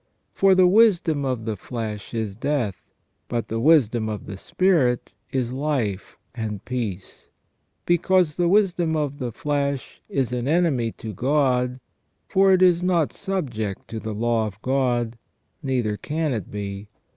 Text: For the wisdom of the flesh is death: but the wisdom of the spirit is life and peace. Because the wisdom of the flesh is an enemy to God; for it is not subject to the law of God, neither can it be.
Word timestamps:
For 0.33 0.55
the 0.55 0.65
wisdom 0.65 1.23
of 1.25 1.45
the 1.45 1.55
flesh 1.55 2.11
is 2.11 2.35
death: 2.35 2.81
but 3.27 3.49
the 3.49 3.59
wisdom 3.59 4.09
of 4.09 4.25
the 4.25 4.35
spirit 4.35 5.13
is 5.31 5.51
life 5.53 6.17
and 6.33 6.65
peace. 6.65 7.29
Because 7.85 8.33
the 8.35 8.47
wisdom 8.47 8.95
of 8.95 9.19
the 9.19 9.31
flesh 9.31 10.01
is 10.09 10.33
an 10.33 10.47
enemy 10.47 10.91
to 10.93 11.13
God; 11.13 11.79
for 12.27 12.51
it 12.51 12.63
is 12.63 12.81
not 12.81 13.13
subject 13.13 13.87
to 13.89 13.99
the 13.99 14.15
law 14.15 14.47
of 14.47 14.59
God, 14.63 15.19
neither 15.61 15.97
can 15.97 16.33
it 16.33 16.49
be. 16.49 16.87